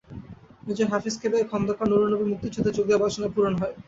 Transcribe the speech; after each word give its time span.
Major 0.65 0.87
হাফিজকে 0.91 1.27
পেয়ে 1.31 1.49
খোন্দকার 1.51 1.87
নূরুন্নবীর 1.89 2.31
মুক্তিযুদ্ধে 2.31 2.71
যোগ 2.77 2.85
দেওয়ার 2.87 3.03
বাসনা 3.03 3.27
পূরণ 3.35 3.53
হয়। 3.59 3.73